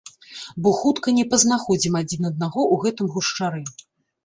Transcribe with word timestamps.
Бо 0.63 0.71
хутка 0.77 1.13
не 1.17 1.25
пазнаходзім 1.35 1.99
адзін 2.01 2.21
аднаго 2.31 2.61
ў 2.73 2.89
гэтым 2.89 3.13
гушчары. 3.19 3.65